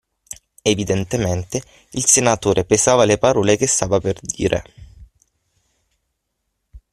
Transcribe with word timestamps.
Evidentemente, 0.63 1.61
il 1.91 2.03
senatore 2.07 2.65
pesava 2.65 3.03
le 3.05 3.19
parole 3.19 3.55
che 3.55 3.67
stava 3.67 3.99
per 3.99 4.19
dire. 4.19 4.63